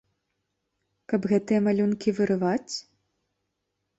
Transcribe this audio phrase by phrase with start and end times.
[1.13, 2.75] Каб гэтыя малюнкі вырываць?